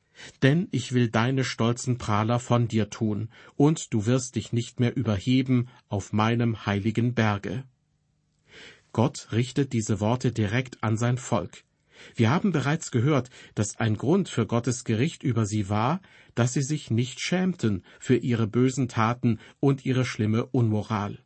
Denn 0.43 0.67
ich 0.71 0.93
will 0.93 1.09
deine 1.09 1.43
stolzen 1.43 1.97
Prahler 1.97 2.39
von 2.39 2.67
dir 2.67 2.89
tun, 2.89 3.29
und 3.55 3.93
du 3.93 4.05
wirst 4.05 4.35
dich 4.35 4.53
nicht 4.53 4.79
mehr 4.79 4.95
überheben 4.95 5.69
auf 5.89 6.13
meinem 6.13 6.65
heiligen 6.65 7.15
Berge. 7.15 7.63
Gott 8.91 9.29
richtet 9.31 9.73
diese 9.73 9.99
Worte 9.99 10.31
direkt 10.31 10.83
an 10.83 10.97
sein 10.97 11.17
Volk. 11.17 11.63
Wir 12.15 12.29
haben 12.29 12.51
bereits 12.51 12.91
gehört, 12.91 13.29
dass 13.55 13.79
ein 13.79 13.97
Grund 13.97 14.29
für 14.29 14.45
Gottes 14.45 14.83
Gericht 14.83 15.23
über 15.23 15.45
sie 15.45 15.69
war, 15.69 16.01
dass 16.35 16.53
sie 16.53 16.61
sich 16.61 16.91
nicht 16.91 17.19
schämten 17.19 17.83
für 17.99 18.15
ihre 18.15 18.47
bösen 18.47 18.87
Taten 18.87 19.39
und 19.59 19.85
ihre 19.85 20.05
schlimme 20.05 20.45
Unmoral. 20.45 21.19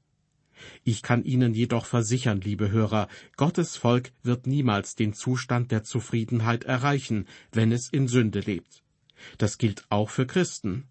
Ich 0.83 1.01
kann 1.01 1.23
Ihnen 1.23 1.53
jedoch 1.53 1.85
versichern, 1.85 2.41
liebe 2.41 2.71
Hörer, 2.71 3.07
Gottes 3.35 3.75
Volk 3.75 4.11
wird 4.23 4.47
niemals 4.47 4.95
den 4.95 5.13
Zustand 5.13 5.71
der 5.71 5.83
Zufriedenheit 5.83 6.63
erreichen, 6.63 7.27
wenn 7.51 7.71
es 7.71 7.89
in 7.91 8.07
Sünde 8.07 8.39
lebt. 8.39 8.83
Das 9.37 9.57
gilt 9.57 9.85
auch 9.89 10.09
für 10.09 10.25
Christen. 10.25 10.87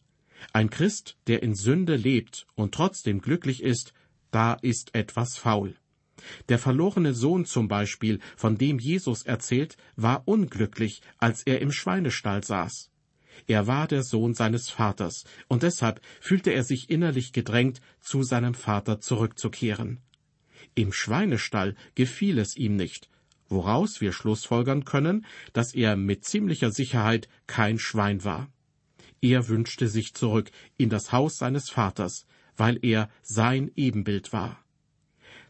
Ein 0.53 0.71
Christ, 0.71 1.17
der 1.27 1.43
in 1.43 1.55
Sünde 1.55 1.97
lebt 1.97 2.47
und 2.55 2.75
trotzdem 2.75 3.21
glücklich 3.21 3.63
ist, 3.63 3.93
da 4.31 4.55
ist 4.55 4.95
etwas 4.95 5.37
faul. 5.37 5.77
Der 6.49 6.59
verlorene 6.59 7.15
Sohn 7.15 7.45
zum 7.45 7.69
Beispiel, 7.69 8.21
von 8.37 8.57
dem 8.57 8.79
Jesus 8.79 9.23
erzählt, 9.23 9.77
war 9.97 10.27
unglücklich, 10.27 11.03
als 11.19 11.43
er 11.43 11.61
im 11.61 11.73
Schweinestall 11.73 12.43
saß. 12.43 12.91
Er 13.47 13.67
war 13.67 13.87
der 13.87 14.03
Sohn 14.03 14.35
seines 14.35 14.69
Vaters, 14.71 15.25
und 15.49 15.63
deshalb 15.63 16.01
fühlte 16.21 16.51
er 16.51 16.65
sich 16.65 16.91
innerlich 16.91 17.33
gedrängt, 17.33 17.81
zu 18.01 18.23
seinem 18.23 18.55
Vater 18.55 19.01
zurückzukehren. 19.01 20.01
Im 20.75 20.93
Schweinestall 20.93 21.75
gefiel 21.95 22.39
es 22.39 22.57
ihm 22.57 22.77
nicht, 22.77 23.09
woraus 23.49 24.01
wir 24.01 24.13
schlussfolgern 24.13 24.85
können, 24.85 25.25
dass 25.53 25.75
er 25.75 25.97
mit 25.97 26.25
ziemlicher 26.25 26.71
Sicherheit 26.71 27.29
kein 27.47 27.79
Schwein 27.79 28.25
war. 28.25 28.51
Er 29.21 29.49
wünschte 29.49 29.89
sich 29.89 30.15
zurück 30.15 30.51
in 30.77 30.91
das 30.91 31.13
Haus 31.13 31.39
seines 31.39 31.71
Vaters, 31.71 32.27
weil 32.57 32.79
er 32.83 33.09
sein 33.23 33.71
Ebenbild 33.75 34.33
war. 34.33 34.63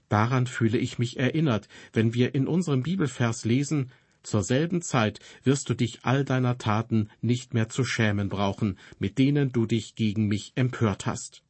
Daran 0.08 0.46
fühle 0.46 0.78
ich 0.78 0.98
mich 0.98 1.18
erinnert, 1.18 1.68
wenn 1.92 2.14
wir 2.14 2.34
in 2.34 2.46
unserem 2.46 2.82
Bibelvers 2.82 3.44
lesen, 3.44 3.90
zur 4.26 4.42
selben 4.42 4.82
Zeit 4.82 5.20
wirst 5.44 5.68
du 5.70 5.74
dich 5.74 6.00
all 6.02 6.24
deiner 6.24 6.58
Taten 6.58 7.08
nicht 7.20 7.54
mehr 7.54 7.68
zu 7.68 7.84
schämen 7.84 8.28
brauchen, 8.28 8.78
mit 8.98 9.18
denen 9.18 9.52
du 9.52 9.66
dich 9.66 9.94
gegen 9.94 10.26
mich 10.26 10.52
empört 10.56 11.06
hast. 11.06 11.42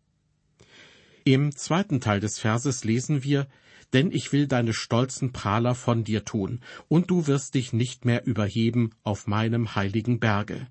Im 1.25 1.57
zweiten 1.57 2.01
Teil 2.01 2.21
des 2.21 2.39
Verses 2.39 2.85
lesen 2.85 3.25
wir, 3.25 3.49
denn 3.93 4.13
ich 4.13 4.33
will 4.33 4.47
deine 4.47 4.75
stolzen 4.75 5.33
Prahler 5.33 5.75
von 5.75 6.05
dir 6.05 6.25
tun, 6.25 6.61
und 6.89 7.11
du 7.11 7.27
wirst 7.27 7.55
dich 7.55 7.73
nicht 7.73 8.05
mehr 8.05 8.27
überheben 8.27 8.91
auf 9.03 9.27
meinem 9.27 9.75
heiligen 9.75 10.21
Berge. 10.21 10.67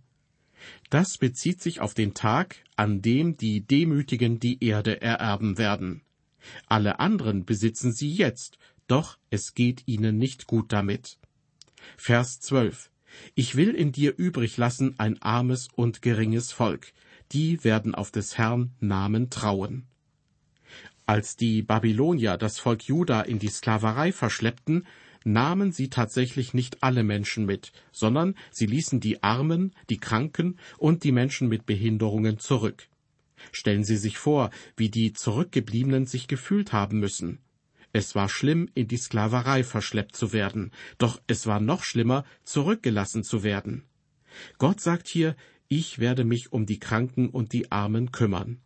Das 0.89 1.17
bezieht 1.17 1.61
sich 1.61 1.81
auf 1.81 1.93
den 1.93 2.13
Tag, 2.13 2.57
an 2.75 3.01
dem 3.01 3.37
die 3.37 3.61
Demütigen 3.61 4.39
die 4.39 4.63
Erde 4.63 5.01
ererben 5.01 5.57
werden. 5.57 6.01
Alle 6.67 6.99
anderen 6.99 7.45
besitzen 7.45 7.91
sie 7.91 8.11
jetzt, 8.11 8.57
doch 8.87 9.17
es 9.29 9.55
geht 9.55 9.83
ihnen 9.87 10.17
nicht 10.17 10.47
gut 10.47 10.71
damit. 10.71 11.17
Vers 11.97 12.39
12. 12.41 12.91
Ich 13.33 13.55
will 13.55 13.69
in 13.69 13.91
dir 13.91 14.13
übrig 14.17 14.57
lassen 14.57 14.95
ein 14.99 15.21
armes 15.21 15.69
und 15.75 16.01
geringes 16.01 16.51
Volk, 16.51 16.93
die 17.31 17.63
werden 17.63 17.95
auf 17.95 18.11
des 18.11 18.37
Herrn 18.37 18.71
Namen 18.79 19.29
trauen. 19.29 19.85
Als 21.05 21.35
die 21.35 21.61
Babylonier 21.61 22.37
das 22.37 22.59
Volk 22.59 22.83
Juda 22.83 23.21
in 23.21 23.39
die 23.39 23.49
Sklaverei 23.49 24.11
verschleppten, 24.11 24.87
nahmen 25.23 25.71
sie 25.71 25.89
tatsächlich 25.89 26.53
nicht 26.53 26.83
alle 26.83 27.03
Menschen 27.03 27.45
mit, 27.45 27.71
sondern 27.91 28.35
sie 28.51 28.65
ließen 28.65 28.99
die 28.99 29.23
Armen, 29.23 29.73
die 29.89 29.99
Kranken 29.99 30.57
und 30.77 31.03
die 31.03 31.11
Menschen 31.11 31.47
mit 31.47 31.65
Behinderungen 31.65 32.39
zurück. 32.39 32.87
Stellen 33.51 33.83
Sie 33.83 33.97
sich 33.97 34.17
vor, 34.17 34.49
wie 34.77 34.89
die 34.89 35.13
Zurückgebliebenen 35.13 36.05
sich 36.05 36.27
gefühlt 36.27 36.73
haben 36.73 36.99
müssen. 36.99 37.39
Es 37.97 38.13
war 38.13 38.27
schlimm, 38.27 38.69
in 38.73 38.89
die 38.89 38.97
Sklaverei 38.97 39.63
verschleppt 39.63 40.17
zu 40.17 40.33
werden, 40.33 40.71
doch 40.97 41.21
es 41.27 41.47
war 41.47 41.61
noch 41.61 41.85
schlimmer, 41.85 42.25
zurückgelassen 42.43 43.23
zu 43.23 43.41
werden. 43.41 43.85
Gott 44.57 44.81
sagt 44.81 45.07
hier, 45.07 45.37
ich 45.69 45.97
werde 45.97 46.25
mich 46.25 46.51
um 46.51 46.65
die 46.65 46.77
Kranken 46.77 47.29
und 47.29 47.53
die 47.53 47.71
Armen 47.71 48.11
kümmern. 48.11 48.59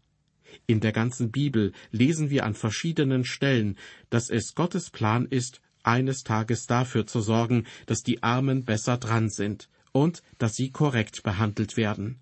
In 0.65 0.79
der 0.79 0.93
ganzen 0.93 1.29
Bibel 1.29 1.73
lesen 1.91 2.31
wir 2.31 2.43
an 2.43 2.55
verschiedenen 2.55 3.23
Stellen, 3.23 3.77
dass 4.09 4.31
es 4.31 4.55
Gottes 4.55 4.89
Plan 4.89 5.27
ist, 5.27 5.61
eines 5.83 6.23
Tages 6.23 6.65
dafür 6.65 7.05
zu 7.05 7.21
sorgen, 7.21 7.67
dass 7.85 8.01
die 8.01 8.23
Armen 8.23 8.65
besser 8.65 8.97
dran 8.97 9.29
sind 9.29 9.69
und 9.91 10.23
dass 10.39 10.55
sie 10.55 10.71
korrekt 10.71 11.21
behandelt 11.21 11.77
werden. 11.77 12.19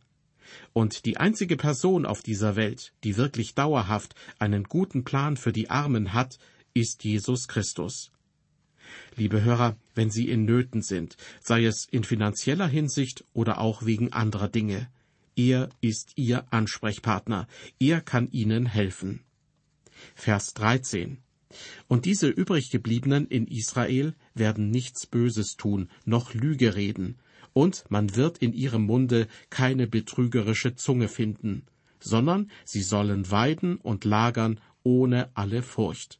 Und 0.74 1.06
die 1.06 1.16
einzige 1.16 1.56
Person 1.56 2.06
auf 2.06 2.22
dieser 2.22 2.58
Welt, 2.58 2.92
die 3.06 3.16
wirklich 3.16 3.56
dauerhaft 3.56 4.14
einen 4.40 4.66
guten 4.66 5.06
Plan 5.06 5.38
für 5.38 5.54
die 5.54 5.70
Armen 5.70 6.12
hat, 6.14 6.38
ist 6.80 7.04
Jesus 7.04 7.48
Christus. 7.48 8.12
Liebe 9.16 9.44
Hörer, 9.44 9.76
wenn 9.96 10.12
Sie 10.12 10.30
in 10.30 10.46
Nöten 10.46 10.84
sind, 10.84 11.18
sei 11.42 11.66
es 11.66 11.88
in 11.90 12.04
finanzieller 12.04 12.68
Hinsicht 12.68 13.26
oder 13.34 13.60
auch 13.60 13.84
wegen 13.84 14.14
anderer 14.14 14.48
Dinge, 14.48 14.88
er 15.36 15.70
ist 15.82 16.12
Ihr 16.18 16.46
Ansprechpartner, 16.52 17.48
er 17.80 18.02
kann 18.02 18.30
Ihnen 18.30 18.68
helfen. 18.68 19.22
Vers 20.14 20.54
13. 20.54 21.18
Und 21.88 22.06
diese 22.06 22.28
übriggebliebenen 22.28 23.26
in 23.28 23.48
Israel 23.48 24.14
werden 24.36 24.70
nichts 24.70 25.08
Böses 25.08 25.56
tun, 25.58 25.90
noch 26.06 26.36
Lüge 26.36 26.76
reden, 26.76 27.18
und 27.54 27.86
man 27.90 28.16
wird 28.16 28.38
in 28.38 28.54
ihrem 28.54 28.84
Munde 28.84 29.28
keine 29.50 29.88
betrügerische 29.88 30.76
Zunge 30.76 31.08
finden, 31.08 31.66
sondern 32.00 32.52
sie 32.66 32.84
sollen 32.84 33.32
weiden 33.32 33.78
und 33.78 34.06
lagern 34.06 34.60
ohne 34.84 35.32
alle 35.34 35.64
Furcht. 35.64 36.20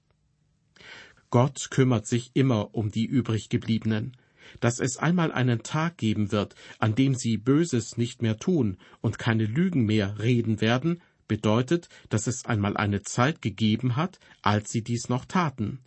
Gott 1.30 1.68
kümmert 1.72 2.08
sich 2.08 2.32
immer 2.34 2.74
um 2.74 2.90
die 2.90 3.06
übriggebliebenen. 3.06 4.16
Dass 4.62 4.80
es 4.80 4.98
einmal 4.98 5.34
einen 5.34 5.62
Tag 5.62 5.98
geben 5.98 6.32
wird, 6.32 6.56
an 6.80 6.96
dem 6.96 7.16
sie 7.16 7.38
Böses 7.38 7.98
nicht 7.98 8.22
mehr 8.22 8.38
tun 8.38 8.78
und 9.02 9.20
keine 9.20 9.46
Lügen 9.46 9.86
mehr 9.86 10.20
reden 10.20 10.62
werden, 10.62 11.02
bedeutet, 11.28 11.90
dass 12.10 12.28
es 12.28 12.46
einmal 12.46 12.78
eine 12.78 13.02
Zeit 13.02 13.42
gegeben 13.42 13.98
hat, 13.98 14.20
als 14.42 14.72
sie 14.72 14.84
dies 14.84 15.10
noch 15.10 15.26
taten. 15.26 15.80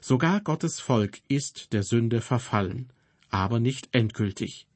Sogar 0.00 0.40
Gottes 0.40 0.80
Volk 0.80 1.20
ist 1.28 1.72
der 1.72 1.82
Sünde 1.82 2.20
verfallen, 2.22 2.92
aber 3.28 3.60
nicht 3.60 3.88
endgültig. 3.92 4.66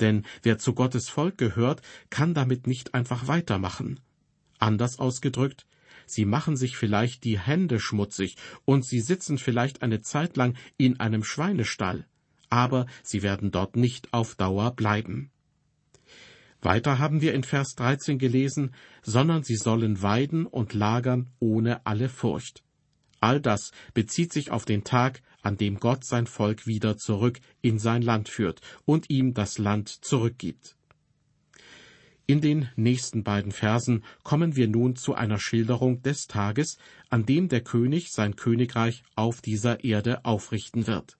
Denn 0.00 0.24
wer 0.42 0.58
zu 0.58 0.74
Gottes 0.74 1.08
Volk 1.08 1.38
gehört, 1.38 1.82
kann 2.10 2.34
damit 2.34 2.66
nicht 2.66 2.94
einfach 2.94 3.28
weitermachen. 3.28 4.00
Anders 4.58 4.98
ausgedrückt, 4.98 5.66
sie 6.06 6.24
machen 6.24 6.56
sich 6.56 6.76
vielleicht 6.76 7.24
die 7.24 7.38
Hände 7.38 7.80
schmutzig 7.80 8.36
und 8.64 8.84
sie 8.84 9.00
sitzen 9.00 9.38
vielleicht 9.38 9.82
eine 9.82 10.00
Zeit 10.00 10.36
lang 10.36 10.56
in 10.76 10.98
einem 11.00 11.24
Schweinestall, 11.24 12.06
aber 12.48 12.86
sie 13.02 13.22
werden 13.22 13.50
dort 13.50 13.76
nicht 13.76 14.12
auf 14.12 14.34
Dauer 14.34 14.74
bleiben. 14.74 15.30
Weiter 16.62 16.98
haben 16.98 17.20
wir 17.20 17.34
in 17.34 17.44
Vers 17.44 17.74
13 17.76 18.18
gelesen, 18.18 18.74
sondern 19.02 19.42
sie 19.44 19.56
sollen 19.56 20.02
weiden 20.02 20.46
und 20.46 20.72
lagern 20.74 21.30
ohne 21.38 21.84
alle 21.86 22.08
Furcht. 22.08 22.64
All 23.20 23.40
das 23.40 23.72
bezieht 23.94 24.32
sich 24.32 24.50
auf 24.50 24.64
den 24.64 24.84
Tag, 24.84 25.22
an 25.42 25.56
dem 25.56 25.78
Gott 25.78 26.04
sein 26.04 26.26
Volk 26.26 26.66
wieder 26.66 26.96
zurück 26.96 27.40
in 27.60 27.78
sein 27.78 28.02
Land 28.02 28.28
führt 28.28 28.60
und 28.84 29.10
ihm 29.10 29.32
das 29.32 29.58
Land 29.58 29.88
zurückgibt. 29.88 30.75
In 32.28 32.40
den 32.40 32.68
nächsten 32.74 33.22
beiden 33.22 33.52
Versen 33.52 34.02
kommen 34.24 34.56
wir 34.56 34.66
nun 34.66 34.96
zu 34.96 35.14
einer 35.14 35.38
Schilderung 35.38 36.02
des 36.02 36.26
Tages, 36.26 36.76
an 37.08 37.24
dem 37.24 37.48
der 37.48 37.60
König 37.60 38.10
sein 38.10 38.34
Königreich 38.34 39.04
auf 39.14 39.40
dieser 39.40 39.84
Erde 39.84 40.24
aufrichten 40.24 40.88
wird. 40.88 41.18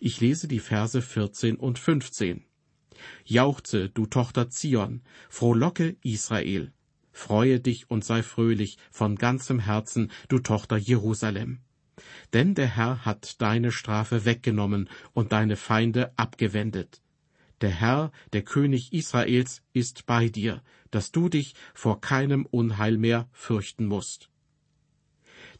Ich 0.00 0.20
lese 0.20 0.48
die 0.48 0.60
Verse 0.60 1.02
14 1.02 1.56
und 1.56 1.78
15. 1.78 2.44
Jauchze, 3.26 3.90
du 3.90 4.06
Tochter 4.06 4.48
Zion, 4.48 5.02
frohlocke 5.28 5.96
Israel. 6.02 6.72
Freue 7.12 7.60
dich 7.60 7.90
und 7.90 8.02
sei 8.02 8.22
fröhlich 8.22 8.78
von 8.90 9.16
ganzem 9.16 9.58
Herzen, 9.58 10.10
du 10.28 10.38
Tochter 10.38 10.78
Jerusalem. 10.78 11.60
Denn 12.32 12.54
der 12.54 12.76
Herr 12.76 13.04
hat 13.04 13.42
deine 13.42 13.72
Strafe 13.72 14.24
weggenommen 14.24 14.88
und 15.12 15.32
deine 15.32 15.56
Feinde 15.56 16.12
abgewendet. 16.16 17.02
Der 17.60 17.70
Herr, 17.70 18.10
der 18.32 18.42
König 18.42 18.92
Israels, 18.92 19.62
ist 19.72 20.06
bei 20.06 20.28
dir, 20.28 20.62
dass 20.90 21.12
du 21.12 21.28
dich 21.28 21.54
vor 21.74 22.00
keinem 22.00 22.46
Unheil 22.46 22.96
mehr 22.96 23.28
fürchten 23.32 23.86
musst. 23.86 24.30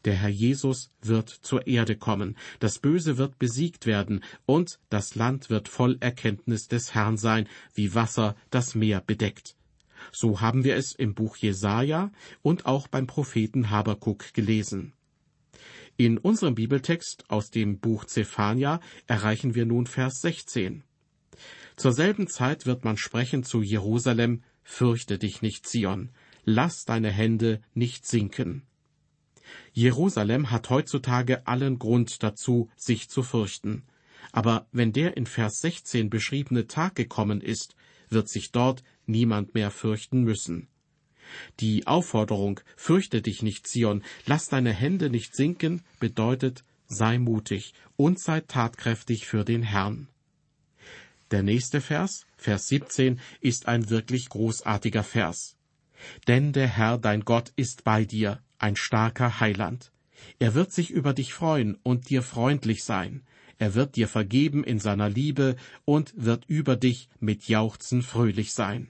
Der 0.05 0.15
Herr 0.15 0.29
Jesus 0.29 0.91
wird 1.01 1.29
zur 1.29 1.67
Erde 1.67 1.95
kommen, 1.95 2.35
das 2.59 2.79
Böse 2.79 3.17
wird 3.17 3.37
besiegt 3.37 3.85
werden, 3.85 4.23
und 4.47 4.79
das 4.89 5.13
Land 5.13 5.51
wird 5.51 5.67
voll 5.67 5.97
Erkenntnis 5.99 6.67
des 6.67 6.95
Herrn 6.95 7.17
sein, 7.17 7.47
wie 7.75 7.93
Wasser 7.93 8.35
das 8.49 8.73
Meer 8.73 9.01
bedeckt. 9.01 9.55
So 10.11 10.41
haben 10.41 10.63
wir 10.63 10.75
es 10.75 10.93
im 10.93 11.13
Buch 11.13 11.37
Jesaja 11.37 12.11
und 12.41 12.65
auch 12.65 12.87
beim 12.87 13.05
Propheten 13.05 13.69
Habakuk 13.69 14.33
gelesen. 14.33 14.93
In 15.97 16.17
unserem 16.17 16.55
Bibeltext 16.55 17.29
aus 17.29 17.51
dem 17.51 17.79
Buch 17.79 18.05
Zephania 18.05 18.79
erreichen 19.05 19.53
wir 19.53 19.67
nun 19.67 19.85
Vers 19.85 20.21
16. 20.21 20.83
Zur 21.75 21.93
selben 21.93 22.27
Zeit 22.27 22.65
wird 22.65 22.83
man 22.83 22.97
sprechen 22.97 23.43
zu 23.43 23.61
Jerusalem, 23.61 24.43
Fürchte 24.63 25.17
dich 25.17 25.41
nicht, 25.41 25.67
Zion, 25.67 26.09
lass 26.45 26.85
deine 26.85 27.11
Hände 27.11 27.61
nicht 27.73 28.05
sinken. 28.05 28.63
Jerusalem 29.73 30.51
hat 30.51 30.69
heutzutage 30.69 31.47
allen 31.47 31.79
Grund 31.79 32.23
dazu, 32.23 32.69
sich 32.75 33.09
zu 33.09 33.23
fürchten. 33.23 33.83
Aber 34.31 34.67
wenn 34.71 34.93
der 34.93 35.17
in 35.17 35.25
Vers 35.25 35.59
16 35.59 36.09
beschriebene 36.09 36.67
Tag 36.67 36.95
gekommen 36.95 37.41
ist, 37.41 37.75
wird 38.09 38.29
sich 38.29 38.51
dort 38.51 38.83
niemand 39.05 39.53
mehr 39.53 39.71
fürchten 39.71 40.23
müssen. 40.23 40.67
Die 41.59 41.87
Aufforderung, 41.87 42.59
fürchte 42.75 43.21
dich 43.21 43.41
nicht, 43.41 43.67
Zion, 43.67 44.03
lass 44.25 44.47
deine 44.47 44.73
Hände 44.73 45.09
nicht 45.09 45.35
sinken, 45.35 45.81
bedeutet, 45.99 46.63
sei 46.87 47.19
mutig 47.19 47.73
und 47.95 48.19
sei 48.19 48.41
tatkräftig 48.41 49.25
für 49.25 49.45
den 49.45 49.63
Herrn. 49.63 50.07
Der 51.31 51.43
nächste 51.43 51.79
Vers, 51.79 52.25
Vers 52.35 52.67
17, 52.67 53.19
ist 53.39 53.69
ein 53.69 53.89
wirklich 53.89 54.27
großartiger 54.27 55.03
Vers. 55.03 55.55
Denn 56.27 56.51
der 56.51 56.67
Herr 56.67 56.97
dein 56.97 57.21
Gott 57.21 57.53
ist 57.55 57.85
bei 57.85 58.03
dir, 58.03 58.41
ein 58.59 58.75
starker 58.75 59.39
Heiland. 59.39 59.93
Er 60.39 60.55
wird 60.55 60.73
sich 60.73 60.91
über 60.91 61.13
dich 61.13 61.33
freuen 61.33 61.77
und 61.83 62.09
dir 62.09 62.21
freundlich 62.21 62.83
sein. 62.83 63.23
Er 63.57 63.75
wird 63.75 63.95
dir 63.95 64.09
vergeben 64.09 64.63
in 64.65 64.79
seiner 64.79 65.09
Liebe 65.09 65.55
und 65.85 66.13
wird 66.17 66.45
über 66.47 66.75
dich 66.75 67.09
mit 67.19 67.47
Jauchzen 67.47 68.01
fröhlich 68.01 68.51
sein. 68.51 68.89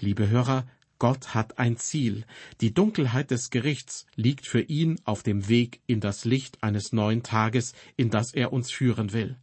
Liebe 0.00 0.28
Hörer, 0.28 0.66
Gott 0.98 1.34
hat 1.34 1.58
ein 1.58 1.78
Ziel. 1.78 2.26
Die 2.60 2.74
Dunkelheit 2.74 3.30
des 3.30 3.50
Gerichts 3.50 4.06
liegt 4.16 4.46
für 4.46 4.60
ihn 4.60 5.00
auf 5.04 5.22
dem 5.22 5.48
Weg 5.48 5.80
in 5.86 6.00
das 6.00 6.24
Licht 6.24 6.62
eines 6.62 6.92
neuen 6.92 7.22
Tages, 7.22 7.72
in 7.96 8.10
das 8.10 8.34
er 8.34 8.52
uns 8.52 8.70
führen 8.70 9.12
will. 9.12 9.38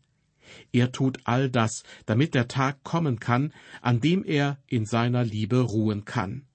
Er 0.72 0.92
tut 0.92 1.20
all 1.26 1.50
das, 1.50 1.84
damit 2.06 2.34
der 2.34 2.48
Tag 2.48 2.84
kommen 2.84 3.20
kann, 3.20 3.54
an 3.82 4.00
dem 4.02 4.24
er 4.24 4.58
in 4.68 4.86
seiner 4.86 5.24
Liebe 5.24 5.62
ruhen 5.62 6.06
kann. 6.06 6.46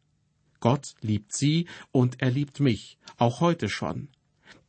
Gott 0.60 0.94
liebt 1.02 1.34
sie 1.34 1.66
und 1.92 2.22
er 2.22 2.30
liebt 2.30 2.60
mich, 2.60 2.98
auch 3.18 3.40
heute 3.40 3.68
schon. 3.68 4.08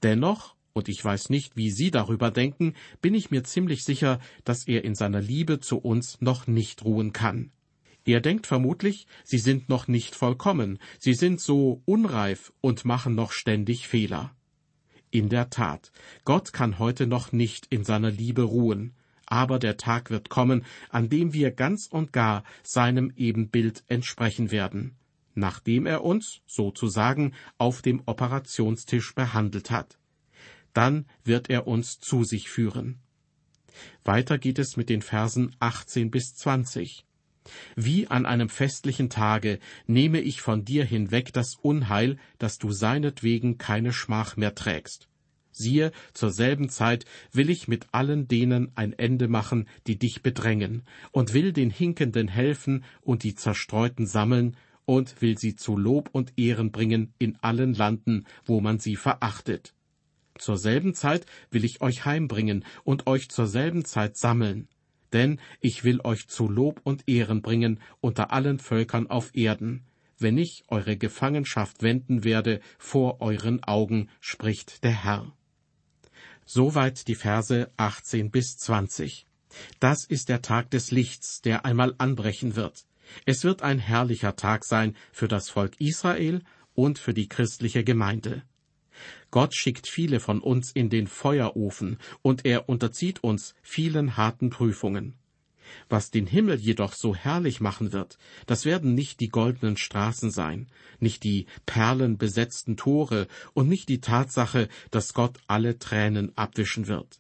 Dennoch, 0.04 0.56
und 0.74 0.90
ich 0.90 1.04
weiß 1.04 1.30
nicht, 1.30 1.56
wie 1.56 1.72
Sie 1.72 1.90
darüber 1.90 2.32
denken, 2.32 2.74
bin 3.02 3.14
ich 3.14 3.32
mir 3.32 3.46
ziemlich 3.46 3.86
sicher, 3.86 4.20
dass 4.44 4.68
er 4.68 4.84
in 4.84 4.94
seiner 4.94 5.22
Liebe 5.22 5.62
zu 5.62 5.78
uns 5.78 6.20
noch 6.20 6.48
nicht 6.48 6.84
ruhen 6.84 7.14
kann. 7.14 7.52
Er 8.04 8.20
denkt 8.20 8.46
vermutlich, 8.46 9.08
Sie 9.24 9.38
sind 9.38 9.70
noch 9.70 9.88
nicht 9.88 10.16
vollkommen, 10.16 10.80
Sie 11.00 11.14
sind 11.14 11.40
so 11.40 11.82
unreif 11.86 12.52
und 12.60 12.84
machen 12.84 13.16
noch 13.16 13.32
ständig 13.32 13.88
Fehler. 13.88 14.36
In 15.12 15.30
der 15.30 15.50
Tat, 15.50 15.94
Gott 16.26 16.52
kann 16.52 16.78
heute 16.78 17.08
noch 17.08 17.32
nicht 17.32 17.68
in 17.70 17.86
seiner 17.86 18.12
Liebe 18.12 18.42
ruhen 18.42 18.94
aber 19.26 19.60
der 19.60 19.78
Tag 19.78 20.10
wird 20.10 20.30
kommen, 20.30 20.66
an 20.90 21.10
dem 21.10 21.34
wir 21.34 21.52
ganz 21.52 21.88
und 21.88 22.14
gar 22.14 22.44
seinem 22.64 23.12
Ebenbild 23.16 23.84
entsprechen 23.88 24.52
werden, 24.52 24.96
nachdem 25.34 25.86
er 25.86 26.04
uns, 26.04 26.42
sozusagen, 26.46 27.34
auf 27.58 27.82
dem 27.82 28.02
Operationstisch 28.06 29.16
behandelt 29.16 29.72
hat. 29.72 29.98
Dann 30.74 31.06
wird 31.24 31.50
er 31.50 31.68
uns 31.68 32.00
zu 32.00 32.24
sich 32.24 32.50
führen. 32.50 33.00
Weiter 34.04 34.38
geht 34.38 34.60
es 34.60 34.78
mit 34.78 34.90
den 34.90 35.02
Versen 35.02 35.56
18 35.60 36.12
bis 36.12 36.36
20. 36.36 37.06
Wie 37.76 38.08
an 38.08 38.26
einem 38.26 38.50
festlichen 38.50 39.10
Tage 39.10 39.60
nehme 39.86 40.20
ich 40.20 40.42
von 40.42 40.66
dir 40.66 40.84
hinweg 40.84 41.32
das 41.34 41.56
Unheil, 41.62 42.18
dass 42.40 42.58
du 42.58 42.72
seinetwegen 42.72 43.58
keine 43.58 43.94
Schmach 43.94 44.36
mehr 44.36 44.56
trägst. 44.56 45.08
Siehe, 45.58 45.94
zur 46.14 46.32
selben 46.32 46.68
Zeit 46.68 47.06
will 47.32 47.50
ich 47.50 47.70
mit 47.70 47.88
allen 47.94 48.28
denen 48.28 48.74
ein 48.76 48.92
Ende 48.92 49.30
machen, 49.30 49.70
die 49.88 49.98
dich 49.98 50.22
bedrängen, 50.22 50.84
und 51.12 51.34
will 51.34 51.54
den 51.54 51.70
Hinkenden 51.70 52.28
helfen 52.28 52.84
und 53.02 53.24
die 53.24 53.36
Zerstreuten 53.36 54.06
sammeln, 54.06 54.58
und 54.84 55.22
will 55.22 55.38
sie 55.38 55.56
zu 55.56 55.78
Lob 55.78 56.10
und 56.12 56.34
Ehren 56.38 56.72
bringen 56.72 57.14
in 57.20 57.38
allen 57.42 57.74
Landen, 57.74 58.26
wo 58.44 58.60
man 58.60 58.80
sie 58.80 58.98
verachtet. 58.98 59.74
Zur 60.38 60.58
selben 60.58 60.94
Zeit 60.94 61.26
will 61.50 61.64
ich 61.64 61.82
euch 61.82 62.04
heimbringen 62.04 62.66
und 62.84 63.08
euch 63.08 63.30
zur 63.30 63.48
selben 63.48 63.86
Zeit 63.86 64.18
sammeln. 64.18 64.68
Denn 65.14 65.40
ich 65.62 65.86
will 65.86 66.02
euch 66.04 66.28
zu 66.28 66.50
Lob 66.50 66.82
und 66.84 67.08
Ehren 67.08 67.42
bringen 67.42 67.80
unter 68.02 68.34
allen 68.34 68.60
Völkern 68.60 69.10
auf 69.10 69.34
Erden, 69.34 69.86
wenn 70.18 70.38
ich 70.38 70.64
eure 70.68 70.98
Gefangenschaft 70.98 71.82
wenden 71.82 72.24
werde 72.24 72.62
vor 72.78 73.22
euren 73.22 73.64
Augen, 73.64 74.10
spricht 74.20 74.84
der 74.84 75.04
Herr. 75.04 75.34
Soweit 76.46 77.08
die 77.08 77.16
Verse 77.16 77.72
18 77.78 78.30
bis 78.30 78.58
20. 78.58 79.26
Das 79.80 80.06
ist 80.06 80.30
der 80.30 80.42
Tag 80.42 80.70
des 80.70 80.92
Lichts, 80.92 81.42
der 81.42 81.66
einmal 81.66 81.96
anbrechen 81.98 82.56
wird. 82.56 82.86
Es 83.26 83.44
wird 83.44 83.62
ein 83.62 83.80
herrlicher 83.80 84.36
Tag 84.36 84.64
sein 84.64 84.96
für 85.12 85.28
das 85.28 85.50
Volk 85.50 85.80
Israel 85.80 86.44
und 86.74 87.00
für 87.00 87.14
die 87.14 87.28
christliche 87.28 87.84
Gemeinde. 87.84 88.44
Gott 89.32 89.56
schickt 89.56 89.88
viele 89.88 90.20
von 90.20 90.40
uns 90.40 90.72
in 90.72 90.90
den 90.90 91.08
Feuerofen, 91.08 91.98
und 92.22 92.46
er 92.46 92.70
unterzieht 92.70 93.24
uns 93.24 93.56
vielen 93.62 94.16
harten 94.16 94.50
Prüfungen. 94.50 95.16
Was 95.90 96.12
den 96.12 96.28
Himmel 96.28 96.60
jedoch 96.60 96.94
so 96.94 97.16
herrlich 97.16 97.62
machen 97.62 97.94
wird, 97.94 98.18
das 98.46 98.66
werden 98.66 98.94
nicht 98.94 99.20
die 99.20 99.30
goldenen 99.30 99.78
Straßen 99.78 100.32
sein, 100.32 100.68
nicht 101.00 101.24
die 101.24 101.46
perlenbesetzten 101.66 102.78
Tore 102.78 103.28
und 103.54 103.68
nicht 103.68 103.90
die 103.90 104.02
Tatsache, 104.02 104.70
dass 104.92 105.14
Gott 105.14 105.40
alle 105.48 105.78
Tränen 105.78 106.36
abwischen 106.38 106.88
wird. 106.88 107.20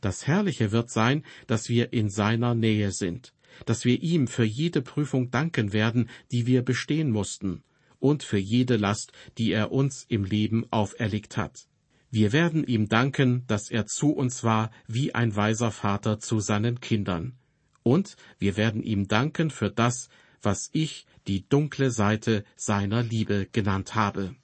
Das 0.00 0.26
Herrliche 0.26 0.72
wird 0.72 0.90
sein, 0.90 1.24
dass 1.46 1.68
wir 1.68 1.92
in 1.92 2.10
seiner 2.10 2.54
Nähe 2.54 2.92
sind, 2.92 3.32
dass 3.66 3.84
wir 3.84 4.02
ihm 4.02 4.28
für 4.28 4.44
jede 4.44 4.82
Prüfung 4.82 5.30
danken 5.30 5.72
werden, 5.72 6.08
die 6.30 6.46
wir 6.46 6.62
bestehen 6.62 7.10
mussten, 7.10 7.62
und 7.98 8.22
für 8.22 8.38
jede 8.38 8.76
Last, 8.76 9.12
die 9.38 9.52
er 9.52 9.72
uns 9.72 10.04
im 10.08 10.24
Leben 10.24 10.66
auferlegt 10.70 11.36
hat. 11.36 11.66
Wir 12.10 12.32
werden 12.32 12.64
ihm 12.64 12.88
danken, 12.88 13.44
dass 13.46 13.70
er 13.70 13.86
zu 13.86 14.10
uns 14.10 14.42
war 14.42 14.70
wie 14.88 15.14
ein 15.14 15.36
weiser 15.36 15.70
Vater 15.70 16.18
zu 16.18 16.40
seinen 16.40 16.80
Kindern 16.80 17.39
und 17.82 18.16
wir 18.38 18.56
werden 18.56 18.82
ihm 18.82 19.08
danken 19.08 19.50
für 19.50 19.70
das, 19.70 20.08
was 20.42 20.70
ich 20.72 21.06
die 21.26 21.48
dunkle 21.48 21.90
Seite 21.90 22.44
seiner 22.56 23.02
Liebe 23.02 23.46
genannt 23.52 23.94
habe. 23.94 24.34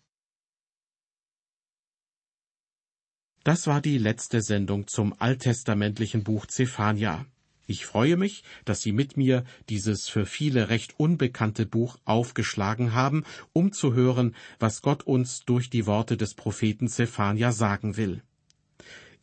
Das 3.44 3.66
war 3.68 3.81
die 3.81 3.99
letzte 3.99 4.42
Sendung 4.42 4.88
zum 4.88 5.14
alttestamentlichen 5.20 6.25
Buch 6.25 6.46
Zephania. 6.46 7.27
Ich 7.68 7.87
freue 7.87 8.16
mich, 8.16 8.44
dass 8.64 8.83
Sie 8.83 8.92
mit 8.92 9.16
mir 9.16 9.44
dieses 9.68 10.09
für 10.09 10.27
viele 10.27 10.68
recht 10.68 10.99
unbekannte 10.99 11.66
Buch 11.66 11.99
aufgeschlagen 12.05 12.92
haben, 12.92 13.25
um 13.53 13.72
zu 13.72 13.94
hören, 13.94 14.35
was 14.59 14.83
Gott 14.83 15.03
uns 15.05 15.44
durch 15.44 15.70
die 15.70 15.87
Worte 15.87 16.16
des 16.16 16.35
Propheten 16.35 16.88
Zephania 16.88 17.53
sagen 17.53 17.96
will. 17.96 18.22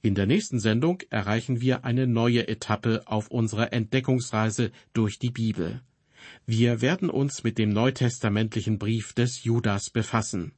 In 0.05 0.15
der 0.15 0.25
nächsten 0.25 0.59
Sendung 0.59 1.01
erreichen 1.11 1.61
wir 1.61 1.85
eine 1.85 2.07
neue 2.07 2.49
Etappe 2.49 3.03
auf 3.05 3.29
unserer 3.29 3.71
Entdeckungsreise 3.71 4.73
durch 4.91 5.17
die 5.17 5.31
Bibel. 5.31 5.79
Wir 6.45 6.81
werden 6.81 7.09
uns 7.09 7.45
mit 7.45 7.57
dem 7.57 7.69
neutestamentlichen 7.69 8.79
Brief 8.79 9.13
des 9.13 9.45
Judas 9.45 9.89
befassen. 9.89 10.51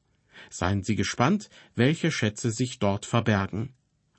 Seien 0.49 0.81
Sie 0.81 0.95
gespannt, 0.95 1.51
welche 1.75 2.10
Schätze 2.10 2.49
sich 2.49 2.79
dort 2.79 3.05
verbergen. 3.05 3.75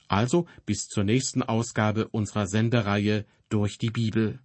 Also 0.07 0.47
bis 0.65 0.87
zur 0.87 1.03
nächsten 1.03 1.43
Ausgabe 1.43 2.07
unserer 2.07 2.47
Sendereihe 2.47 3.27
durch 3.49 3.79
die 3.79 3.91
Bibel. 3.91 4.39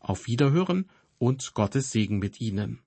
Auf 0.00 0.26
Wiederhören 0.26 0.90
und 1.16 1.54
Gottes 1.54 1.92
Segen 1.92 2.18
mit 2.18 2.42
Ihnen. 2.42 2.80